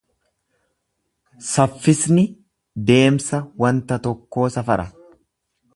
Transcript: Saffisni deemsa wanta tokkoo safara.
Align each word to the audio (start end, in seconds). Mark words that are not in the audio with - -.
Saffisni 1.49 2.23
deemsa 2.91 3.43
wanta 3.65 4.01
tokkoo 4.09 4.49
safara. 4.57 4.93